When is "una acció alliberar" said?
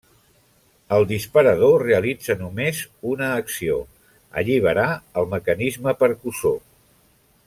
3.11-4.89